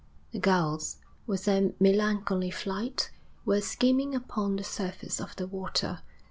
[0.31, 0.97] The gulls,
[1.27, 3.11] with their melancholy flight,
[3.45, 6.01] were skimming upon the surface of the water.